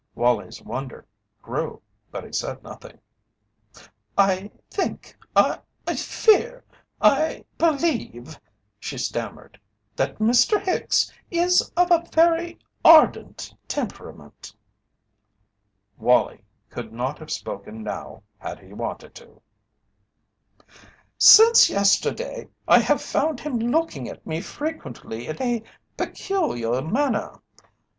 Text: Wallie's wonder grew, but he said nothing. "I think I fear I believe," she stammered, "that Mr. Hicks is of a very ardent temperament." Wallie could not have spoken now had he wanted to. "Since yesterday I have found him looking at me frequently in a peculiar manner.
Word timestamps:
Wallie's 0.15 0.63
wonder 0.63 1.05
grew, 1.43 1.79
but 2.09 2.23
he 2.23 2.31
said 2.33 2.63
nothing. 2.63 2.97
"I 4.17 4.49
think 4.67 5.15
I 5.35 5.59
fear 5.95 6.63
I 6.99 7.45
believe," 7.59 8.39
she 8.79 8.97
stammered, 8.97 9.59
"that 9.95 10.17
Mr. 10.17 10.59
Hicks 10.59 11.13
is 11.29 11.71
of 11.77 11.91
a 11.91 12.03
very 12.11 12.57
ardent 12.83 13.53
temperament." 13.67 14.51
Wallie 15.99 16.45
could 16.67 16.91
not 16.91 17.19
have 17.19 17.29
spoken 17.29 17.83
now 17.83 18.23
had 18.39 18.57
he 18.57 18.73
wanted 18.73 19.13
to. 19.13 19.39
"Since 21.19 21.69
yesterday 21.69 22.47
I 22.67 22.79
have 22.79 23.03
found 23.03 23.39
him 23.39 23.59
looking 23.59 24.09
at 24.09 24.25
me 24.25 24.41
frequently 24.41 25.27
in 25.27 25.39
a 25.39 25.61
peculiar 25.95 26.81
manner. 26.81 27.39